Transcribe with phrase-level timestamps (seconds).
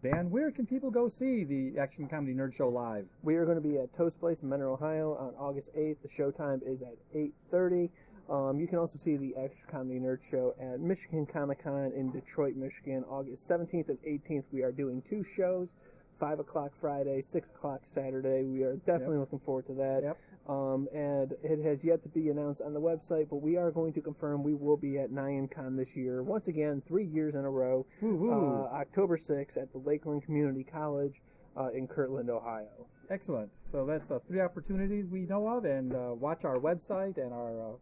[0.00, 3.10] Dan, where can people go see the Action Comedy Nerd Show live?
[3.24, 6.02] We are going to be at Toast Place in Mentor, Ohio on August 8th.
[6.02, 8.30] The show time is at 8.30.
[8.30, 12.12] Um, you can also see the Action Comedy Nerd Show at Michigan Comic Con in
[12.12, 13.02] Detroit, Michigan.
[13.10, 18.46] August 17th and 18th, we are doing two shows, 5 o'clock Friday, 6 o'clock Saturday.
[18.46, 20.06] We are definitely looking forward to that.
[20.06, 20.14] Yep.
[20.46, 23.92] Um, and it has yet to be announced on the website, but we are going
[23.94, 26.22] to confirm we will be at NyanCon this year.
[26.22, 27.82] Once again, three years in a row.
[28.30, 31.20] Uh, October 6th at the Lakeland Community College
[31.56, 32.86] uh, in Kirtland, Ohio.
[33.08, 33.54] Excellent.
[33.54, 37.72] So that's uh, three opportunities we know of, and uh, watch our website and our
[37.72, 37.76] uh,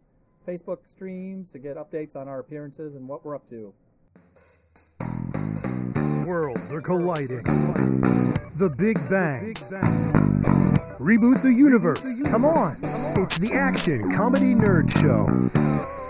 [0.47, 3.75] Facebook streams to get updates on our appearances and what we're up to.
[6.31, 7.43] Worlds are colliding.
[8.57, 9.53] The Big Bang.
[11.03, 12.23] Reboot the universe.
[12.31, 12.73] Come on.
[13.19, 16.06] It's the Action Comedy Nerd Show.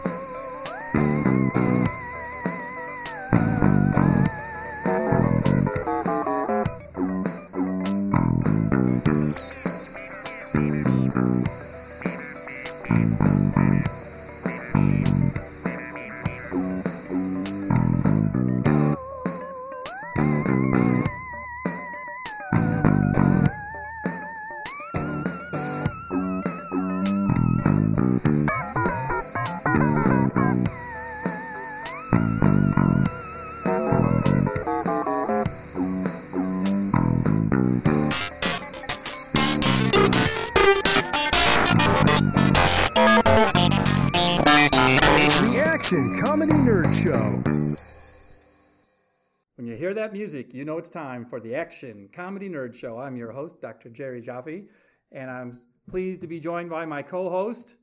[50.27, 52.99] Music, you know it's time for the Action Comedy Nerd Show.
[52.99, 53.91] I'm your host, Dr.
[53.91, 54.65] Jerry Jaffe,
[55.13, 55.53] and I'm
[55.89, 57.77] pleased to be joined by my co-host,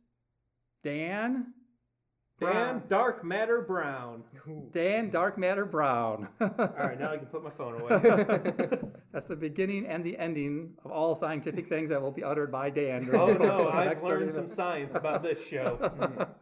[0.84, 1.54] Dan.
[2.42, 2.84] Dan Brown.
[2.90, 4.26] Dark Matter Brown.
[4.72, 6.28] Dan Dark Matter Brown.
[6.42, 7.98] All right, now I can put my phone away.
[9.14, 12.72] That's the beginning and the ending of all scientific things that will be uttered by
[12.72, 13.08] Dan.
[13.14, 15.80] oh no, I've learned some science about this show.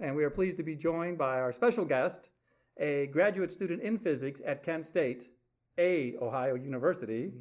[0.00, 2.32] And we are pleased to be joined by our special guest,
[2.78, 5.24] a graduate student in physics at Kent State,
[5.78, 7.32] a Ohio University,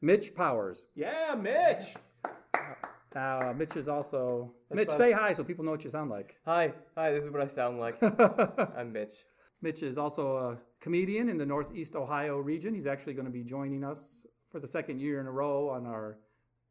[0.00, 0.86] Mitch Powers.
[0.94, 1.94] Yeah, Mitch.
[3.14, 4.84] Now, uh, Mitch is also Mitch.
[4.88, 6.40] about- Say hi so people know what you sound like.
[6.46, 7.94] Hi, hi, this is what I sound like.
[8.76, 9.12] I'm Mitch.
[9.60, 12.74] Mitch is also a comedian in the Northeast Ohio region.
[12.74, 15.86] He's actually going to be joining us for the second year in a row on
[15.86, 16.18] our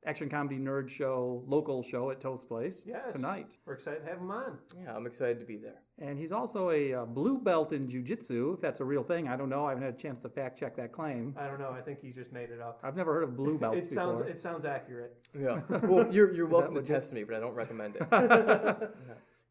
[0.04, 3.14] Action Comedy Nerd Show local show at Toast Place Yes.
[3.14, 3.60] tonight.
[3.66, 4.58] We're excited to have him on.
[4.82, 5.82] Yeah, I'm excited to be there.
[6.00, 9.28] And he's also a, uh blue belt in jujitsu, if that's a real thing.
[9.28, 9.66] I don't know.
[9.66, 11.36] I haven't had a chance to fact check that claim.
[11.38, 11.70] I don't know.
[11.72, 12.80] I think he just made it up.
[12.84, 15.14] I've never heard of blue belts It sounds it sounds accurate.
[15.40, 15.62] Yeah.
[15.84, 18.90] Well, you're you're welcome to test me, but I don't recommend it.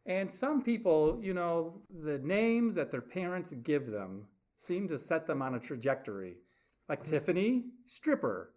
[0.07, 5.27] And some people, you know, the names that their parents give them seem to set
[5.27, 6.39] them on a trajectory.
[6.89, 8.51] Like Tiffany, stripper.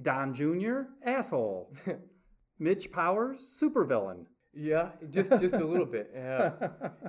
[0.00, 1.74] Don Jr., asshole.
[2.58, 4.26] Mitch Powers, supervillain.
[4.54, 6.10] Yeah, just just a little bit.
[6.14, 6.52] Yeah,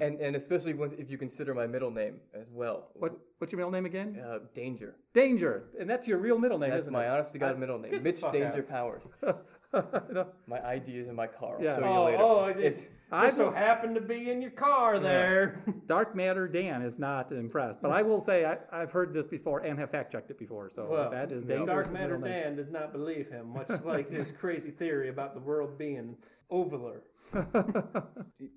[0.02, 2.90] and and especially once if you consider my middle name as well.
[2.96, 4.18] What, what's your middle name again?
[4.26, 4.96] Uh, Danger.
[5.14, 5.66] Danger.
[5.78, 6.98] And that's your real middle name, That's isn't it?
[6.98, 7.10] my it?
[7.10, 8.02] honest to God middle name.
[8.02, 8.70] Mitch Danger out.
[8.70, 9.12] Powers.
[10.48, 11.58] my ID is in my car.
[11.58, 11.76] I'll Yeah.
[11.76, 12.18] show you Oh, later.
[12.22, 15.62] oh, it it's just I so happened to be in your car there.
[15.88, 17.82] Dark Matter Dan is not impressed.
[17.82, 20.70] But I will say I, I've heard this before and have fact checked it before.
[20.70, 21.90] So Well, that is dangerous.
[21.90, 22.18] Dark Matter.
[22.18, 26.18] Dan does not believe him, much like his crazy theory about the world being
[26.52, 27.02] ovaler.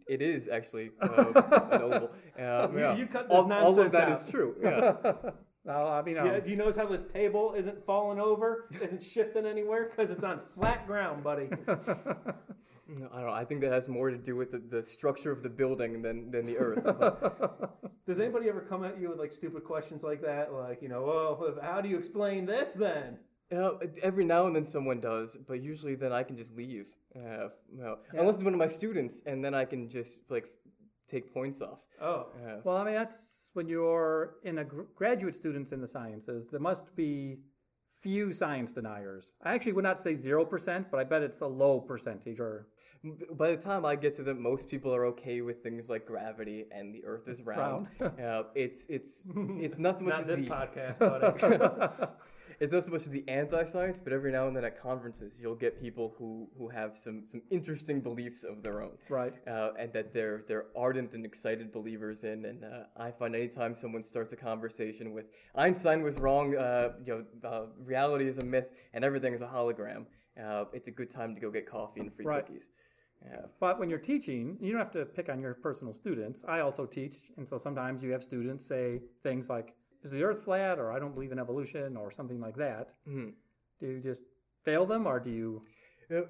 [0.08, 2.10] it is actually uh, an oval.
[2.38, 2.96] Uh, yeah.
[2.96, 4.54] you cut this all, all of that is true.
[4.62, 4.75] Yeah.
[5.66, 9.02] Well, I mean, um, Yeah, do you notice how this table isn't falling over, isn't
[9.02, 9.88] shifting anywhere?
[9.90, 11.50] Because it's on flat ground, buddy.
[12.88, 13.32] No, I don't know.
[13.32, 16.30] I think that has more to do with the, the structure of the building than,
[16.30, 16.84] than the earth.
[18.06, 20.52] Does anybody ever come at you with like stupid questions like that?
[20.52, 23.18] Like, you know, well, how do you explain this then?
[23.52, 23.72] Uh,
[24.02, 26.86] every now and then someone does, but usually then I can just leave.
[27.16, 30.46] Uh, well, Unless it's one of my students, and then I can just like
[31.08, 31.86] take points off.
[32.00, 32.26] Oh,
[32.64, 36.60] Well, I mean, that's when you're in a gr- graduate students in the sciences, there
[36.60, 37.38] must be
[37.88, 39.34] few science deniers.
[39.42, 42.66] I actually would not say 0%, but I bet it's a low percentage or
[43.30, 46.64] By the time I get to them, most people are okay with things like gravity
[46.72, 47.88] and the Earth is round.
[48.00, 49.28] uh, it's it's
[49.66, 51.26] it's not so much not this the, podcast, buddy.
[52.60, 55.78] it's not so much the anti-science, but every now and then at conferences, you'll get
[55.78, 59.34] people who, who have some, some interesting beliefs of their own, Right.
[59.46, 62.44] Uh, and that they're they're ardent and excited believers in.
[62.44, 67.26] And uh, I find anytime someone starts a conversation with Einstein was wrong, uh, you
[67.42, 70.06] know, uh, reality is a myth, and everything is a hologram,
[70.42, 72.44] uh, it's a good time to go get coffee and free Right.
[72.46, 72.70] cookies.
[73.24, 73.46] Yeah.
[73.58, 76.44] But when you're teaching, you don't have to pick on your personal students.
[76.46, 79.74] I also teach, and so sometimes you have students say things like,
[80.06, 82.86] is the Earth flat, or I don't believe in evolution, or something like that.
[83.08, 83.30] Mm-hmm.
[83.80, 84.22] Do you just
[84.64, 85.48] fail them, or do you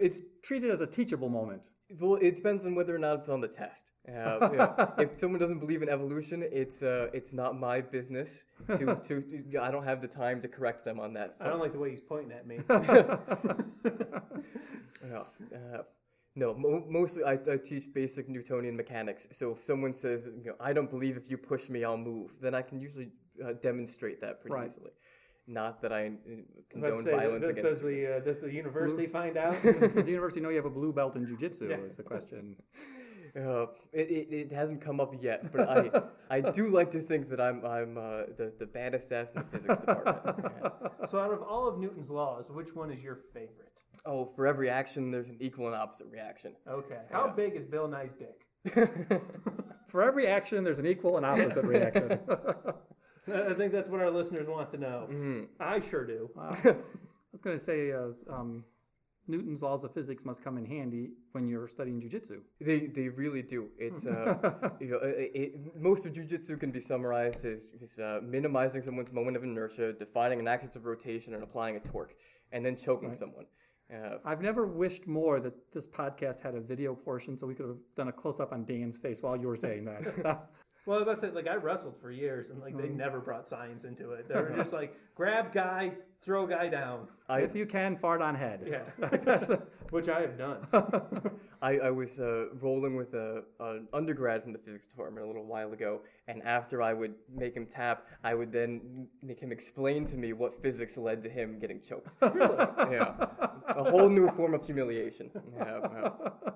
[0.07, 1.65] It's treat it as a teachable moment?
[2.01, 3.85] well, it depends on whether or not it's on the test.
[4.09, 4.87] Uh, yeah.
[5.05, 8.31] If someone doesn't believe in evolution, it's uh, it's not my business
[8.79, 11.29] to, to, to- I don't have the time to correct them on that.
[11.41, 12.57] I don't like the way he's pointing at me.
[15.55, 15.83] Uh,
[16.35, 19.29] no, mo- mostly I, I teach basic Newtonian mechanics.
[19.33, 22.31] So if someone says, you know, I don't believe if you push me, I'll move,
[22.43, 23.11] then I can usually
[23.45, 24.67] uh, demonstrate that pretty Right.
[24.67, 24.91] easily.
[25.49, 26.11] Not that I uh,
[26.71, 29.55] condone say, violence does, against does the uh, does the university find out?
[29.63, 31.71] Does the university know you have a blue belt in jujitsu?
[31.71, 31.77] Yeah.
[31.77, 32.57] Is the question.
[33.37, 35.91] Uh, it, it, it hasn't come up yet, but I
[36.31, 39.47] I do like to think that I'm I'm uh, the the baddest ass in the
[39.47, 40.41] physics department.
[40.63, 41.05] Yeah.
[41.05, 43.79] so out of all of Newton's laws, which one is your favorite?
[44.07, 46.55] Oh, for every action, there's an equal and opposite reaction.
[46.67, 47.03] Okay.
[47.13, 48.47] How big is Bill Nye's dick?
[49.89, 52.19] For every action, there's an equal and opposite reaction.
[53.29, 55.47] I think that's what our listeners want to know.
[55.59, 56.31] I sure do.
[56.39, 56.51] I
[57.33, 58.65] was going to say uh, um,
[59.29, 62.43] Newton's laws of physics must come in handy when you're studying jujitsu.
[62.61, 63.71] They, they really do.
[63.79, 68.21] It's uh, you know, it, it, most of jujitsu can be summarized as, as uh,
[68.23, 72.15] minimizing someone's moment of inertia, defining an axis of rotation, and applying a torque,
[72.53, 73.47] and then choking someone.
[73.93, 77.69] Uh, I've never wished more that this podcast had a video portion so we could
[77.69, 80.49] have done a close up on Dan's face while you were saying that.
[80.87, 81.35] Well, that's it.
[81.35, 84.29] Like I wrestled for years, and like they never brought science into it.
[84.29, 87.09] They were just like grab guy, throw guy down.
[87.29, 88.61] if you can, fart on head.
[88.65, 88.89] Yeah,
[89.91, 90.61] which I have done.
[91.61, 95.45] I, I was uh, rolling with a, an undergrad from the physics department a little
[95.45, 100.05] while ago, and after I would make him tap, I would then make him explain
[100.05, 102.15] to me what physics led to him getting choked.
[102.23, 103.15] yeah,
[103.69, 105.31] a whole new form of humiliation.
[105.57, 106.51] Yeah, yeah.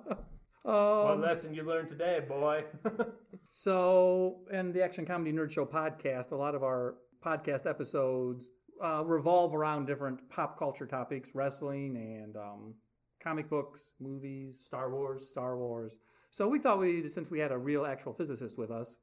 [0.71, 2.65] What lesson you learned today, boy?
[3.53, 8.49] So, in the Action Comedy Nerd Show podcast, a lot of our podcast episodes
[8.81, 12.75] uh, revolve around different pop culture topics, wrestling and um,
[13.21, 15.29] comic books, movies, Star Wars.
[15.31, 15.99] Star Wars.
[16.31, 18.99] So we thought we, since we had a real actual physicist with us,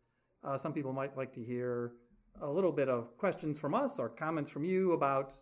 [0.46, 1.92] uh, some people might like to hear
[2.42, 5.34] a little bit of questions from us or comments from you about,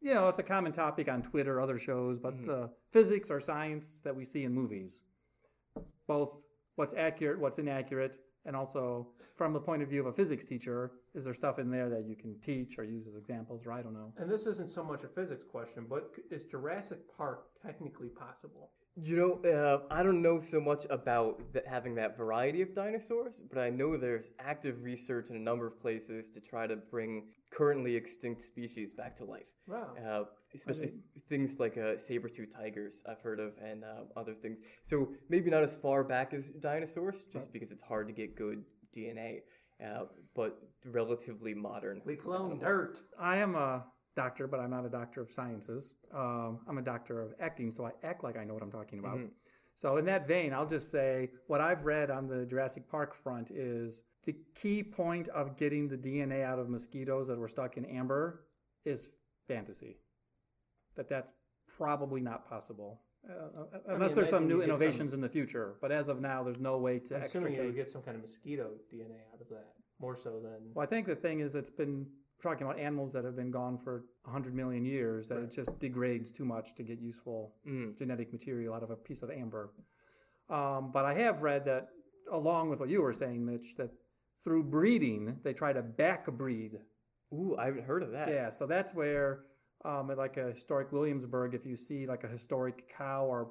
[0.00, 4.00] you know, it's a common topic on Twitter, other shows, but uh, physics or science
[4.00, 5.04] that we see in movies.
[6.06, 10.44] Both what's accurate, what's inaccurate, and also from the point of view of a physics
[10.44, 13.72] teacher, is there stuff in there that you can teach or use as examples, or
[13.72, 14.12] I don't know.
[14.16, 18.72] And this isn't so much a physics question, but is Jurassic Park technically possible?
[18.96, 23.40] You know, uh, I don't know so much about th- having that variety of dinosaurs,
[23.40, 27.28] but I know there's active research in a number of places to try to bring
[27.50, 29.52] currently extinct species back to life.
[29.66, 29.94] Wow.
[29.96, 30.24] Uh,
[30.54, 34.60] especially th- things like uh, saber-tooth tigers I've heard of and uh, other things.
[34.82, 38.64] So maybe not as far back as dinosaurs, just because it's hard to get good
[38.96, 39.40] DNA,
[39.84, 40.04] uh,
[40.34, 42.02] but relatively modern.
[42.04, 42.98] We clone dirt.
[43.18, 43.84] I am a
[44.16, 45.96] doctor, but I'm not a doctor of sciences.
[46.12, 48.98] Um, I'm a doctor of acting, so I act like I know what I'm talking
[49.00, 49.18] about.
[49.76, 53.50] So, in that vein, I'll just say what I've read on the Jurassic Park front
[53.50, 57.84] is the key point of getting the DNA out of mosquitoes that were stuck in
[57.84, 58.44] amber
[58.84, 59.16] is
[59.48, 59.98] fantasy.
[60.96, 61.34] That that's
[61.76, 63.00] probably not possible.
[63.28, 66.42] Uh, unless there's some new get some- innovations in the future, but as of now,
[66.42, 69.40] there's no way to I'm assuming you would get some kind of mosquito DNA out
[69.40, 70.72] of that, more so than.
[70.74, 72.06] Well, I think the thing is, it's been
[72.42, 76.30] talking about animals that have been gone for 100 million years, that it just degrades
[76.30, 77.54] too much to get useful
[77.96, 79.72] genetic material out of a piece of amber.
[80.50, 81.88] Um, but I have read that,
[82.30, 83.90] along with what you were saying, Mitch, that
[84.42, 86.80] through breeding, they try to backbreed.
[87.32, 88.28] Ooh, I haven't heard of that.
[88.28, 89.44] Yeah, so that's where,
[89.84, 93.50] um, at like a historic Williamsburg, if you see like a historic cow or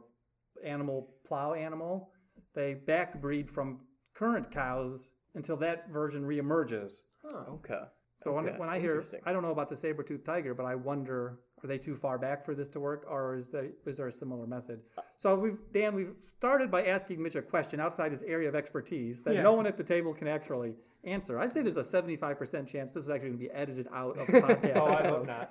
[0.65, 2.11] animal plow animal,
[2.53, 3.81] they backbreed from
[4.13, 7.01] current cows until that version reemerges.
[7.49, 7.81] Okay.
[8.17, 9.03] So when, Okay, when I hear.
[9.25, 12.43] I don't know about the saber-toothed tiger, but I wonder, are they too far back
[12.43, 14.81] for this to work, or is there, is there a similar method?
[15.17, 19.23] So we've, Dan, we've started by asking Mitch a question outside his area of expertise
[19.23, 19.41] that Yeah.
[19.41, 21.37] no one at the table can actually answer.
[21.39, 24.27] I'd say there's a 75% chance this is actually going to be edited out of
[24.27, 24.75] the podcast.
[24.77, 25.49] Oh, I hope not.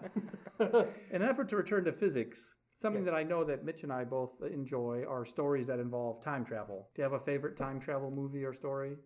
[0.63, 0.87] In
[1.23, 4.41] an effort to return to physics, something that I know that Mitch and I both
[4.43, 6.89] enjoy are stories that involve time travel.
[6.95, 8.97] Do you have a favorite time travel movie or story?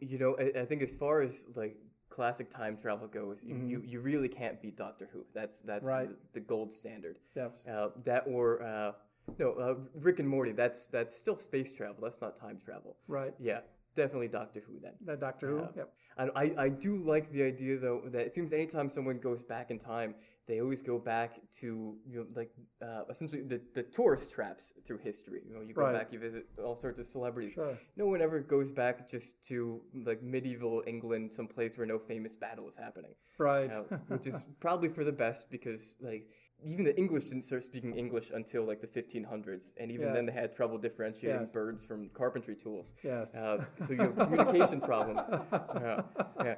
[0.00, 1.76] You know, I, I think as far as like
[2.08, 5.26] classic time travel goes, you, you, you really can't beat Doctor Who.
[5.34, 6.08] That's that's Right.
[6.08, 7.18] the, the gold standard.
[7.34, 7.66] Yes.
[7.66, 8.92] Uh, that or uh,
[9.38, 10.52] no, uh, Rick and Morty.
[10.52, 11.96] That's that's still space travel.
[12.02, 12.96] That's not time travel.
[13.08, 13.34] Right.
[13.40, 13.60] Yeah.
[13.96, 14.92] definitely Doctor Who then.
[15.04, 15.68] That Doctor Who.
[15.76, 15.92] Yep.
[16.34, 19.78] I, I do like the idea though that it seems anytime someone goes back in
[19.78, 20.14] time,
[20.46, 22.50] they always go back to you know like
[22.80, 25.40] uh, essentially the, the tourist traps through history.
[25.46, 25.92] You know, you go Right.
[25.94, 27.54] back, you visit all sorts of celebrities.
[27.54, 27.76] Sure.
[27.96, 32.36] No one ever goes back just to like medieval England, some place where no famous
[32.36, 33.14] battle is happening.
[33.38, 33.72] Right.
[33.72, 36.26] Uh, which is probably for the best because like
[36.64, 40.32] even the English didn't start speaking English until like the 1500s, and even then they
[40.32, 41.52] had trouble differentiating Yes.
[41.52, 42.94] birds from carpentry tools.
[43.04, 43.36] Yes.
[43.36, 45.22] Uh, so you have communication problems.
[45.52, 46.02] Yeah,
[46.42, 46.54] yeah.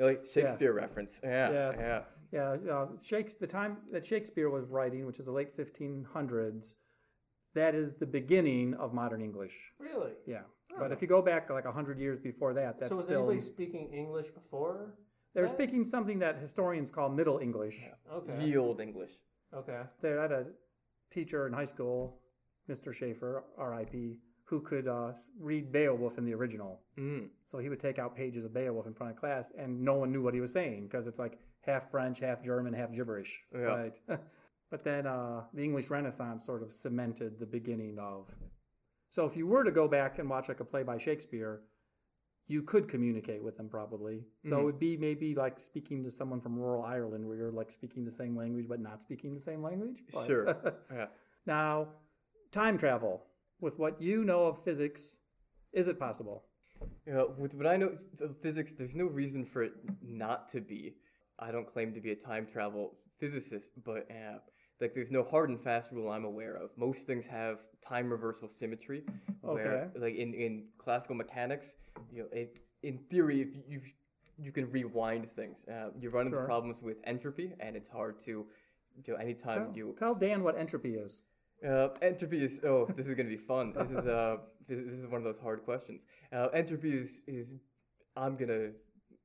[0.00, 1.20] Like Shakespeare reference.
[1.22, 1.80] Yeah, Yes.
[1.82, 2.02] yeah.
[2.32, 6.76] Yeah, uh, Shakespeare, the time that Shakespeare was writing, which is the late 1500s,
[7.54, 9.72] that is the beginning of modern English.
[9.78, 10.12] Really?
[10.26, 10.42] Yeah.
[10.78, 13.18] But if you go back like 100 years before that, that's so was still.
[13.20, 14.94] anybody speaking English before?
[15.34, 17.88] They're speaking something that historians call Middle English.
[18.10, 18.44] Okay.
[18.44, 19.12] Ye old English.
[19.54, 19.82] Okay.
[20.00, 20.46] They had a
[21.10, 22.20] teacher in high school,
[22.68, 22.94] Mr.
[22.94, 24.16] Schaefer, R.I.P.,
[24.52, 26.82] who could uh, read Beowulf in the original.
[26.98, 27.28] Mm.
[27.46, 30.12] So he would take out pages of Beowulf in front of class, and no one
[30.12, 33.46] knew what he was saying because it's like half French, half German, half gibberish.
[33.50, 33.60] Yeah.
[33.60, 33.98] Right.
[34.70, 38.34] but then uh, the English Renaissance sort of cemented the beginning of.
[39.08, 41.62] So if you were to go back and watch like a play by Shakespeare,
[42.46, 44.26] you could communicate with them probably.
[44.44, 47.70] Though it would be maybe like speaking to someone from rural Ireland where you're like
[47.70, 50.02] speaking the same language but not speaking the same language.
[50.12, 50.76] But- Sure.
[50.92, 51.06] yeah.
[51.46, 51.88] now,
[52.50, 53.24] time travel.
[53.62, 55.20] With what you know of physics,
[55.72, 56.42] is it possible?
[57.06, 57.90] Yeah, with what I know
[58.20, 60.96] of physics, there's no reason for it not to be.
[61.38, 64.38] I don't claim to be a time travel physicist, but uh,
[64.80, 66.70] like there's no hard and fast rule I'm aware of.
[66.76, 69.04] Most things have time reversal symmetry,
[69.42, 69.98] where Okay.
[70.06, 71.78] like in, in classical mechanics,
[72.12, 73.80] you know, it, in theory, if you
[74.38, 78.44] you can rewind things, uh, you run into problems with entropy, and it's hard to,
[78.96, 81.22] you know, anytime you Tell Dan what entropy is.
[81.66, 83.72] Uh, entropy is oh, this is gonna be fun.
[83.72, 86.06] This is uh, this, this is one of those hard questions.
[86.32, 87.56] Uh, entropy is is
[88.16, 88.70] I'm gonna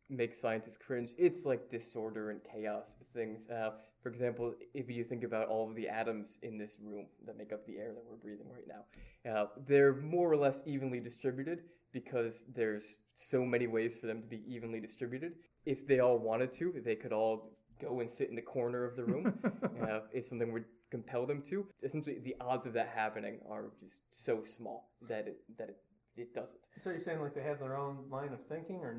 [0.09, 1.11] make scientists cringe.
[1.17, 3.49] It's like disorder and chaos things.
[3.49, 7.37] Uh, for example, if you think about all of the atoms in this room that
[7.37, 10.99] make up the air that we're breathing right now, uh, they're more or less evenly
[10.99, 15.33] distributed because there's so many ways for them to be evenly distributed.
[15.65, 17.51] If they all wanted to, they could all
[17.81, 19.39] go and sit in the corner of the room
[19.81, 21.67] uh, if something would compel them to.
[21.83, 25.77] Essentially, the odds of that happening are just so small that it that it,
[26.15, 26.67] it doesn't.
[26.79, 28.95] So you're saying like they have their own line of thinking, or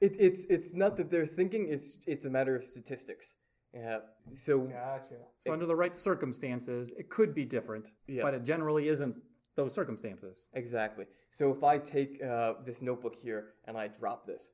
[0.00, 3.36] It, it's it's not that they're thinking; it's it's a matter of statistics.
[3.74, 3.98] Yeah.
[4.32, 5.14] So gotcha?
[5.38, 8.22] So, under the right circumstances, it could be different, Yeah.
[8.24, 9.16] but it generally isn't
[9.54, 10.48] those circumstances.
[10.54, 11.06] exactly.
[11.30, 14.52] So if I take uh, this notebook here and I drop this,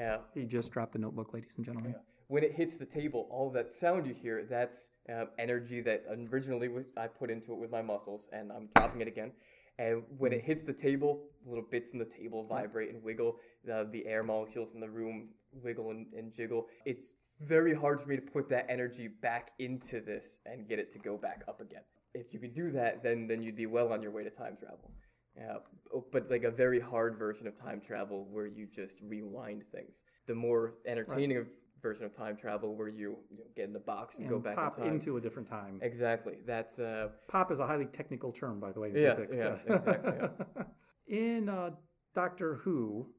[0.00, 1.94] uh, He just dropped the notebook, ladies and gentlemen.
[2.34, 6.66] When it hits the table, all that sound you hear, that's uh, energy that originally
[6.66, 9.30] was I put into it with my muscles, and I'm dropping it again.
[9.78, 13.36] And when it hits the table, little bits in the table vibrate and wiggle.
[13.64, 16.66] The, the air molecules in the room wiggle and, and jiggle.
[16.84, 20.90] It's very hard for me to put that energy back into this and get it
[20.90, 21.82] to go back up again.
[22.14, 24.56] If you could do that, then then you'd be well on your way to time
[24.56, 24.90] travel.
[25.36, 25.58] Yeah,
[25.94, 30.04] oh, but like a very hard version of time travel where you just rewind things.
[30.26, 31.48] The more entertaining of
[31.84, 34.56] version of time travel where you, you know, get in the box and, go back
[34.56, 34.92] pop in time.
[34.94, 35.78] into a different time.
[35.82, 36.34] exactly.
[36.44, 39.38] That's uh Pop is a highly technical term, by the way, in yes, physics.
[39.40, 40.12] yes, exactly.
[40.56, 40.64] yeah.
[41.06, 41.70] in uh,
[42.14, 43.10] Doctor Who,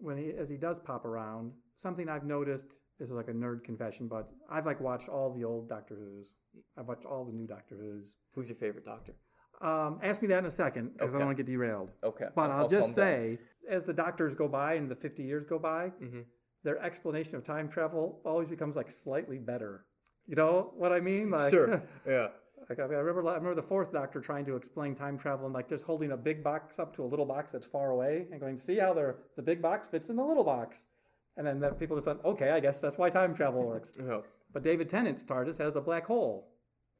[0.00, 3.62] when he as he does pop around, something I've noticed this is like a nerd
[3.62, 6.34] confession, but I've like watched all the old Doctor Who's.
[6.78, 8.16] I've watched all the new Doctor Who's.
[8.34, 9.14] Who's your favorite doctor?
[9.60, 11.90] Um, ask me that in a second, because I don't want to get derailed.
[12.04, 13.14] Okay, But I'll- I'll, just calm down.
[13.14, 13.38] say,
[13.70, 16.20] as the doctors go by and the 50 years go by, Mm-hmm.
[16.66, 19.86] Their explanation of time travel always becomes like slightly better.
[20.26, 21.30] You know what I mean?
[21.30, 21.82] Like, Sure.
[22.06, 22.28] Yeah.
[22.68, 25.68] Like I remember, I remember the fourth Doctor trying to explain time travel and like
[25.68, 28.56] just holding a big box up to a little box that's far away and going,
[28.56, 30.88] "See how the the big box fits in the little box,"
[31.36, 34.22] and then the people just went, "Okay, I guess that's why time travel works." Yeah.
[34.52, 36.48] But David Tennant's TARDIS has a black hole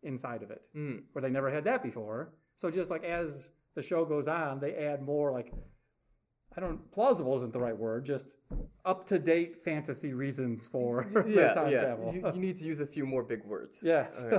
[0.05, 1.03] inside of it, mm.
[1.13, 2.35] where they never had that before.
[2.55, 5.51] So just like as the show goes on, they add more like
[6.57, 8.39] I don't plausible isn't the right word, just
[8.85, 11.81] up to date fantasy reasons for their Yeah, time yeah.
[11.81, 12.15] travel.
[12.15, 13.83] You, you need to use a few more big words.
[13.85, 14.25] yes.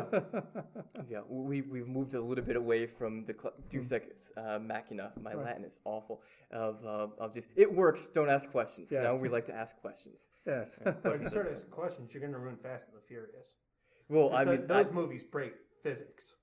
[1.08, 3.70] Yeah, we we've moved a little bit away from the cl- Mm.
[3.70, 5.14] Deus Ex uh, Machina.
[5.22, 6.22] My Latin is awful.
[6.52, 8.08] Of uh, of just it works.
[8.10, 8.92] Don't ask questions.
[8.92, 10.28] Now we like to ask questions.
[10.46, 10.80] yes.
[10.84, 13.58] But if you start asking questions, you're going to ruin Fast and the Furious.
[14.10, 16.38] Well, I So mean, those I- movies break physics.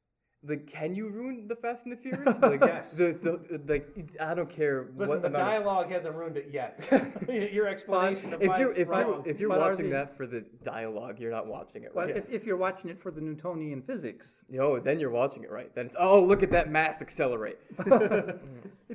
[0.46, 2.40] Like, can you ruin the Fast and the Furious?
[2.42, 2.96] Like, Yes.
[2.98, 3.12] The,
[3.58, 3.88] the, like,
[4.20, 4.88] I don't care.
[4.94, 6.88] Listen, what the amount of- dialogue hasn't ruined it yet.
[7.52, 10.16] Your explanation of if why you're it's if you're if you're But watching the- that
[10.16, 12.16] for the dialogue, you're not watching it But right.
[12.16, 15.74] if, if you're watching it for the Newtonian physics, Yo, then you're watching it right.
[15.74, 17.56] Then it's oh look at that mass accelerate.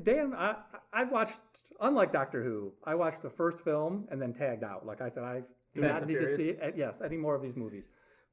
[0.03, 0.55] Dan, I,
[0.93, 1.39] I've watched,
[1.81, 4.85] unlike Doctor Who, I watched the first film and then tagged out.
[4.85, 5.41] Like I said, I
[5.75, 7.89] do Fast not and need to see, uh, yes, any more of these movies.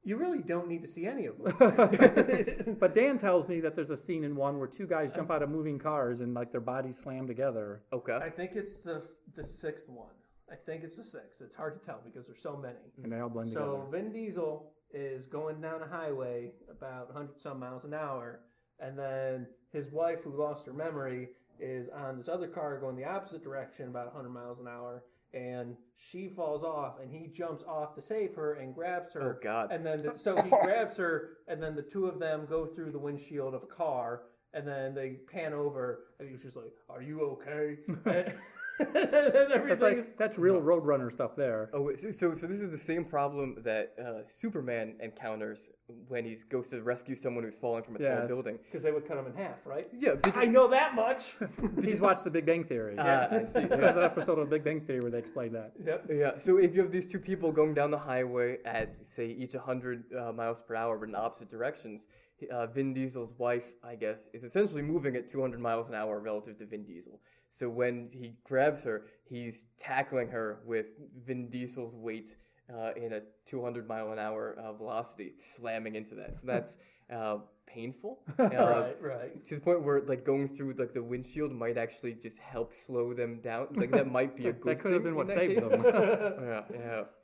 [0.06, 2.76] You really don't need to see any of them.
[2.80, 5.42] But Dan tells me that there's a scene in one where two guys jump out
[5.42, 7.82] of moving cars and like their bodies slam together.
[7.92, 8.14] Okay.
[8.14, 10.14] I think it's the the sixth one.
[10.50, 11.42] I think it's the sixth.
[11.42, 12.78] It's hard to tell because there's so many.
[13.02, 14.04] And they all blend So together.
[14.04, 18.42] Vin Diesel is going down a highway about 100 some miles an hour,
[18.78, 23.04] and then his wife, who lost her memory, is on this other car going the
[23.04, 25.02] opposite direction about 100 miles an hour,
[25.35, 29.37] and she falls off, and he jumps off to save her and grabs her.
[29.37, 29.73] Oh, God.
[29.73, 32.92] And then the, so he grabs her, and then the two of them go through
[32.92, 34.23] the windshield of a car.
[34.56, 39.54] And then they pan over, and he's just like, "Are you okay?" and, and That's
[39.54, 39.96] everything.
[39.98, 41.68] like that's real Roadrunner stuff there.
[41.75, 45.72] Oh, so, so so this is the same problem that uh, Superman encounters
[46.08, 48.28] when he goes to rescue someone who's falling from a tall Yes.
[48.28, 48.58] building.
[48.64, 49.86] because they would cut him in half, right?
[49.96, 51.34] Yeah, because, I know that much.
[51.84, 52.98] He's watched The Big Bang Theory.
[52.98, 53.60] uh, I see.
[53.64, 55.70] There's an episode of Big Bang Theory where they explain that.
[55.78, 56.06] yep.
[56.10, 59.54] Yeah, so if you have these two people going down the highway at, say, each
[59.54, 62.08] 100 uh, miles per hour but in opposite directions,
[62.50, 66.59] uh, Vin Diesel's wife, I guess, is essentially moving at 200 miles an hour relative
[66.59, 67.21] to Vin Diesel.
[67.49, 70.87] So when he grabs her, he's tackling her with
[71.25, 72.37] Vin Diesel's weight
[72.73, 76.35] uh, in a 200 mile an hour uh, velocity, slamming into that.
[76.35, 78.21] So that's uh, painful.
[78.38, 79.45] Uh, Right, right.
[79.47, 83.14] to the point where like going through like the windshield might actually just help slow
[83.14, 83.69] them down.
[83.75, 84.62] Like that might be a good.
[84.62, 84.73] Thing.
[84.75, 85.69] That could have been what saved case.
[85.69, 85.83] them.
[85.85, 86.62] Yeah,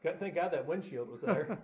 [0.04, 0.12] yeah.
[0.18, 1.58] Thank God that windshield was there.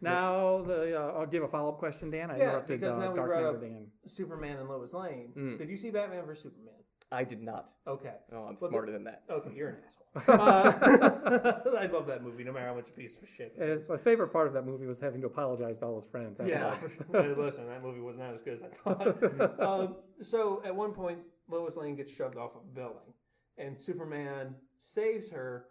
[0.00, 2.30] Now, the, uh, I'll give a follow up question, Dan.
[2.30, 3.86] I yeah, interrupted because uh, now we Dark brought Knight up Dan.
[4.04, 5.32] Superman and Lois Lane.
[5.36, 5.58] Mm.
[5.58, 6.72] Did you see Batman vs Superman?
[7.12, 7.70] I did not.
[7.86, 8.14] Okay.
[8.32, 9.22] Oh, I'm Well, smarter than that.
[9.30, 10.06] Okay, you're an asshole.
[10.40, 10.72] Uh,
[11.80, 13.52] I love that movie, no matter how much piece of shit.
[13.56, 13.88] it is.
[13.88, 16.38] My favorite part of that movie was having to apologize to all his friends.
[16.38, 16.74] That's Yeah.
[17.36, 19.60] Listen, that movie was not as good as I thought.
[19.60, 23.14] um, so at one point, Lois Lane gets shoved off of a building,
[23.56, 25.66] and Superman saves her,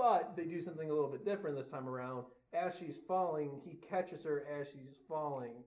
[0.00, 2.24] but they do something a little bit different this time around.
[2.54, 5.62] As she's falling, he catches her as she's falling,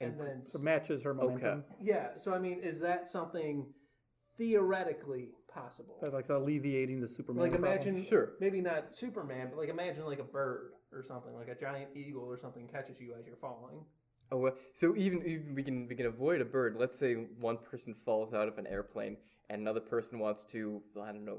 [0.00, 1.64] and, then It matches her momentum.
[1.80, 2.10] yeah.
[2.16, 3.72] So I mean, is that something
[4.36, 5.96] theoretically possible?
[6.00, 7.42] That's like alleviating the Superman.
[7.42, 7.70] Like problem.
[7.72, 8.32] imagine, Sure.
[8.40, 12.24] maybe not Superman, but like imagine like a bird or something, like a giant eagle
[12.24, 13.84] or something catches you as you're falling.
[14.30, 16.76] Oh, well, so even, even we can we can avoid a bird.
[16.78, 19.16] Let's say one person falls out of an airplane
[19.50, 21.38] and another person wants to I don't know.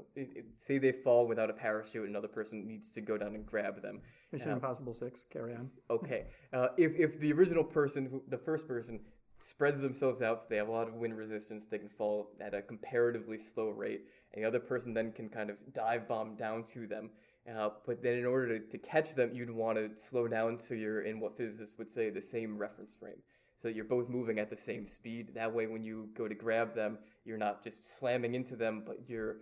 [0.56, 4.02] Say they fall without a parachute, another person needs to go down and grab them.
[4.32, 5.24] Mission Impossible Six.
[5.24, 5.70] Carry on.
[5.88, 6.26] Okay.
[6.52, 9.00] Uh, if, if the original person, who, the first person,
[9.38, 12.54] spreads themselves out so they have a lot of wind resistance, they can fall at
[12.54, 16.62] a comparatively slow rate, and the other person then can kind of dive bomb down
[16.62, 17.10] to them.
[17.50, 20.74] Uh, but then in order to, to catch them, you'd want to slow down so
[20.74, 23.22] you're in what physicists would say the same reference frame.
[23.60, 25.34] So you're both moving at the same speed.
[25.34, 26.96] That way, when you go to grab them,
[27.26, 29.36] you're not just slamming into them, but you're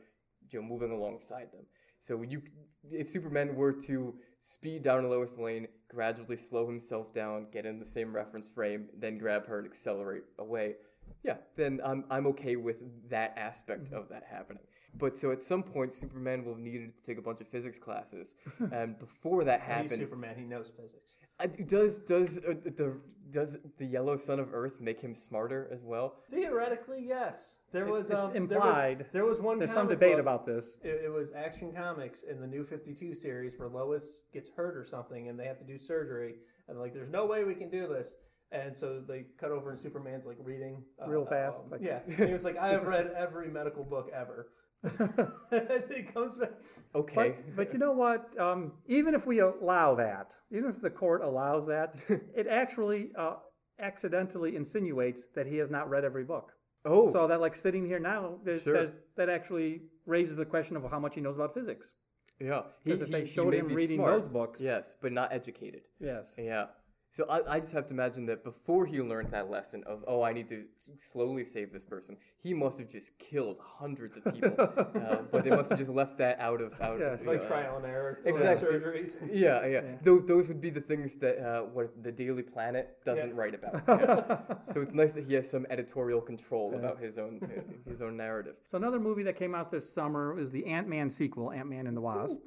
[0.50, 1.66] you're moving alongside them.
[2.00, 2.42] So when you,
[2.90, 7.78] if Superman were to speed down to Lois Lane, gradually slow himself down, get in
[7.78, 10.74] the same reference frame, then grab her and accelerate away,
[11.22, 13.98] yeah, then I'm I'm okay with that aspect mm-hmm.
[13.98, 14.64] of that happening.
[14.96, 18.36] But so at some point, Superman will need to take a bunch of physics classes,
[18.72, 20.36] and before that He's happens, Superman.
[20.36, 21.18] He knows physics.
[21.40, 25.84] uh, does does uh, the does the yellow sun of Earth make him smarter as
[25.84, 26.16] well?
[26.30, 27.64] Theoretically, yes.
[27.72, 28.98] There was it's um, implied.
[28.98, 29.58] There was, there was one.
[29.58, 30.80] There's some debate book- about this.
[30.82, 34.76] It, it was Action Comics in the New Fifty Two series where Lois gets hurt
[34.76, 37.70] or something, and they have to do surgery, and like, there's no way we can
[37.70, 38.16] do this.
[38.50, 42.00] And so they cut over, and Superman's like reading uh, Real fast, um, like- yeah,
[42.06, 44.48] and he was like, "I have read every medical book ever."
[45.52, 46.50] it comes back.
[46.94, 47.14] Okay,
[47.46, 48.38] But, but you know what?
[48.38, 51.96] Um, even if we allow that, even if the court allows that,
[52.36, 53.36] it actually uh,
[53.78, 56.52] accidentally insinuates that he has not read every book.
[56.84, 58.74] oh, So that, like sitting here now, there's, Sure.
[58.74, 61.94] there's, that actually raises the question of how much he knows about physics.
[62.40, 62.62] yeah.
[62.84, 65.32] He, 'Cause if they he- he showed him reading smart, those books- yes, but not
[65.32, 65.82] educated.
[65.98, 66.38] Yes.
[66.38, 66.66] Yeah.
[67.10, 70.22] So I, I just have to imagine that before he learned that lesson of oh
[70.22, 70.64] I need to
[70.98, 75.50] slowly save this person, he must have just killed hundreds of people, uh, but they
[75.50, 77.22] must have just left that out of out Yes.
[77.22, 78.68] of Like uh, trial and error, Exactly.
[78.68, 79.26] surgeries.
[79.32, 79.82] Yeah, yeah.
[80.02, 83.40] Those, those would be the things that uh, what is the Daily Planet doesn't Yeah.
[83.40, 83.74] write about.
[83.88, 84.56] Yeah.
[84.68, 87.40] so it's nice that he has some editorial control about his own
[87.86, 88.56] his own narrative.
[88.66, 91.86] So another movie that came out this summer is the Ant Man sequel, Ant Man
[91.86, 92.42] and the Wasp.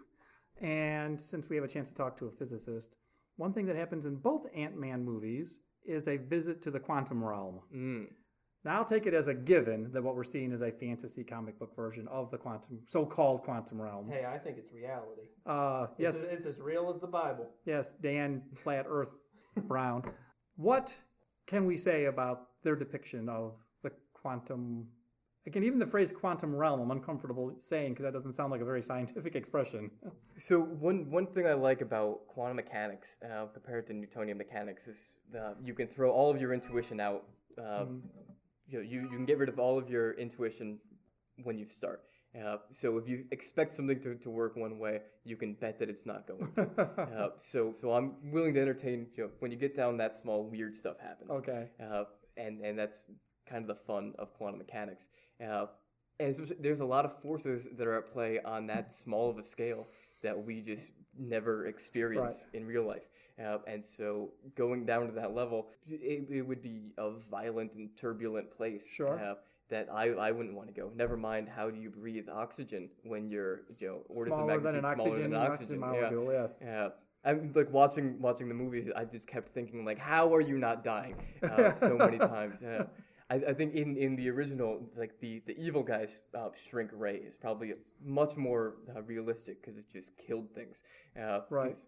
[0.62, 2.98] And since we have a chance to talk to a physicist,
[3.38, 7.24] one thing that happens in both Ant Man movies is a visit to the quantum
[7.24, 7.62] realm.
[8.64, 11.58] Now I'll take it as a given that what we're seeing is a fantasy comic
[11.58, 14.08] book version of the quantum, so-called quantum realm.
[14.08, 15.30] Hey, I think it's reality.
[15.46, 17.50] Uh, yes, It's, it's as real as the Bible.
[17.66, 19.26] yes, Dan Flat Earth
[19.68, 20.04] Brown.
[20.58, 20.96] What
[21.48, 24.90] can we say about their depiction of the quantum?
[25.48, 28.66] Again, even the phrase quantum realm, I'm uncomfortable saying because that doesn't sound like a
[28.66, 29.92] very scientific expression.
[30.38, 35.18] So one one thing I like about quantum mechanics uh, compared to Newtonian mechanics is
[35.38, 37.26] uh, you can throw all of your intuition out.
[37.60, 37.86] Uh,
[38.68, 40.80] you, know, you you can get rid of all of your intuition
[41.44, 42.02] when you start.
[42.34, 45.90] Uh, so if you expect something to, to work one way, you can bet that
[45.90, 46.62] it's not going to.
[46.98, 49.08] uh, so so I'm willing to entertain.
[49.16, 51.40] You know, when you get down that small, weird stuff happens.
[51.40, 51.70] Okay.
[51.80, 52.06] Uh,
[52.38, 53.12] and and that's
[53.46, 55.10] kind of the fun of quantum mechanics.
[55.42, 55.66] Uh,
[56.20, 59.44] and there's a lot of forces that are at play on that small of a
[59.44, 59.88] scale
[60.22, 63.10] that we just never experience in real life.
[63.44, 67.90] Uh, and so going down to that level, it, it would be a violent and
[67.98, 68.94] turbulent place.
[68.94, 69.20] Sure.
[69.20, 69.36] Uh,
[69.70, 70.92] that I, I wouldn't want to go.
[70.94, 74.82] Never mind how do you breathe oxygen when you're you know orders Smaller of than
[74.82, 76.02] magnitude an smaller oxygen, than an oxygen oxygen.
[76.02, 76.42] molecule, yeah.
[76.42, 76.62] yes.
[76.62, 76.90] Yeah.
[77.24, 78.94] I'm like watching watching the movie.
[78.94, 82.62] I just kept thinking like, how are you not dying uh, so many times?
[82.62, 82.84] Yeah.
[83.32, 87.16] I, I think in, in the original, like the the evil guy's uh, shrink ray
[87.30, 87.70] is probably
[88.04, 88.64] much more
[88.94, 90.84] uh, realistic because it just killed things.
[91.16, 91.68] Uh, Right.
[91.68, 91.88] 'cause-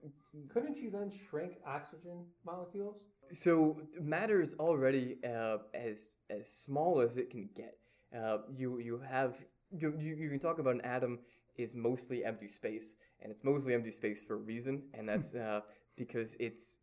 [0.53, 2.99] Couldn't you then shrink oxygen molecules?
[3.31, 3.53] So
[4.01, 5.57] matter is already uh,
[5.89, 7.75] as as small as it can get.
[8.19, 9.33] Uh, you you have
[9.81, 11.19] you, you you can talk about an atom
[11.57, 12.87] is mostly empty space,
[13.21, 15.61] and it's mostly empty space for a reason, and that's uh,
[15.97, 16.79] because it's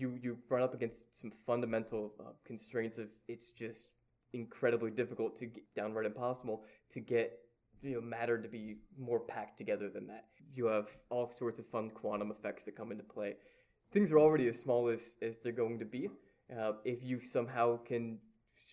[0.00, 3.90] you you run up against some fundamental uh, constraints of it's just
[4.32, 7.38] incredibly difficult to get downright impossible to get
[7.82, 10.26] you know matter to be more packed together than that.
[10.54, 13.36] You have all sorts of fun quantum effects that come into play
[13.92, 16.08] things are already as small as, as they're going to be.
[16.54, 18.18] Uh, if you somehow can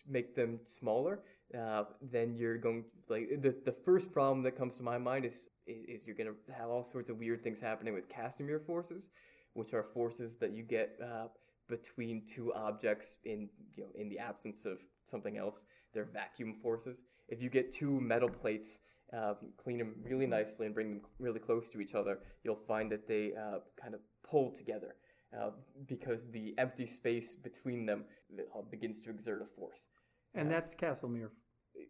[0.08, 1.20] make them smaller,
[1.58, 5.50] uh, then you're going like the, the first problem that comes to my mind is
[5.66, 9.10] is you're gonna have all sorts of weird things happening with Casimir forces,
[9.54, 11.28] which are forces that you get uh,
[11.70, 15.68] between two objects in you know in the absence of something else.
[15.94, 17.06] They're vacuum forces.
[17.28, 18.82] If you get two metal plates
[19.14, 22.92] uh, clean them really nicely and bring them really close to each other, you'll find
[22.92, 24.96] that they uh, kind of pull together
[25.38, 25.52] uh,
[25.88, 28.06] because the empty space between them
[28.38, 29.90] uh, begins to exert a force.
[30.34, 31.32] And that's Casimir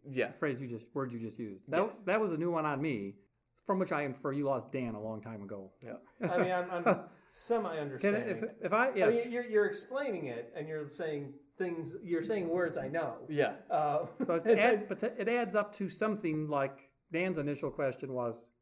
[0.08, 1.70] Yeah, phrase you just word you just used.
[1.70, 2.00] That Yes.
[2.00, 3.16] that was a new one on me,
[3.64, 5.72] from which I infer you lost Dan a long time ago.
[5.84, 5.94] yeah.
[6.28, 6.98] I mean, I'm, I'm
[7.30, 8.28] semi understanding.
[8.28, 11.96] if if I yes, I mean, you're, you're explaining it, and you're saying things.
[12.02, 13.18] You're saying words I know.
[13.28, 13.52] Yeah.
[13.70, 18.52] Uh, so it's add, but it adds up to something like Dan's initial question was,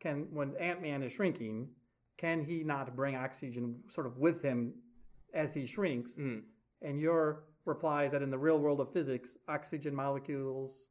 [0.00, 1.70] can when Ant Man is shrinking,
[2.18, 4.74] can he not bring oxygen sort of with him
[5.34, 6.18] as he shrinks?
[6.20, 6.42] Mm.
[6.80, 10.88] And your reply is that in the real world of physics, oxygen molecules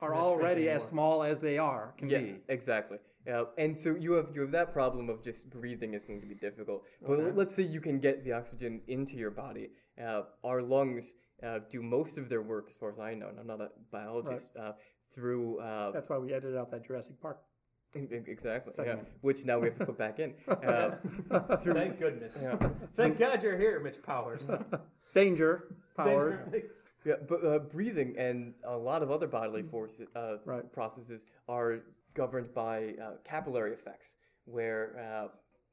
[0.00, 2.34] are not already as small as they are can Yeah, be.
[2.48, 2.98] exactly.
[3.26, 6.26] Yeah, and so you have you have that problem of just breathing is going to
[6.28, 6.84] be difficult.
[7.04, 9.70] But let's say you can get the oxygen into your body.
[10.00, 13.38] Uh, our lungs uh, do most of their work, as far as I know, and
[13.40, 14.56] I'm not a biologist.
[14.56, 14.72] Uh,
[15.12, 17.38] through uh, That's why we edited out that Jurassic Park.
[17.94, 20.34] exactly, yeah, which now we have to put back in.
[20.48, 20.90] Uh,
[21.56, 22.46] through, thank goodness.
[22.94, 24.50] Thank God you're here, Mitch Powers.
[25.14, 26.38] Danger powers.
[27.06, 30.70] Yeah, but uh, breathing and a lot of other bodily forces, uh, Right.
[30.72, 31.82] processes are
[32.14, 35.28] governed by uh, capillary effects, where uh,